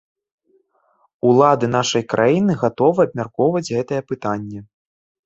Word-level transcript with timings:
Улады 1.31 1.65
нашай 1.77 2.03
краіны 2.13 2.51
гатовы 2.63 2.99
абмяркоўваць 3.07 3.63
гэтае 3.77 4.01
пытанне. 4.09 4.65